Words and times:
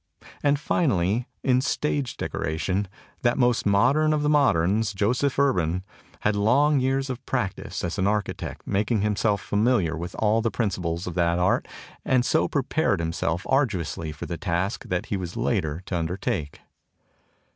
And 0.41 0.59
finally, 0.59 1.27
in 1.43 1.61
stage 1.61 2.17
dec 2.17 2.31
oration, 2.33 2.87
that 3.21 3.37
most 3.37 3.67
modern 3.67 4.13
of 4.13 4.23
the 4.23 4.31
moderns, 4.31 4.93
Joseph 4.93 5.37
Urban, 5.37 5.83
had 6.21 6.35
long 6.35 6.79
years 6.79 7.11
of 7.11 7.23
practice 7.27 7.83
as 7.83 7.99
an 7.99 8.07
architect 8.07 8.65
making 8.65 9.01
himself 9.01 9.41
familiar 9.41 9.95
with 9.95 10.15
all 10.17 10.41
the 10.41 10.49
principles 10.49 11.05
of 11.05 11.13
that 11.13 11.37
art 11.37 11.67
and 12.03 12.25
so 12.25 12.47
prepared 12.47 12.99
himself 12.99 13.45
arduously 13.47 14.11
for 14.11 14.25
the 14.25 14.37
task 14.39 14.85
that 14.85 15.05
he 15.05 15.17
was 15.17 15.37
later 15.37 15.83
to 15.85 15.95
un 15.95 16.07
dertake. 16.07 16.61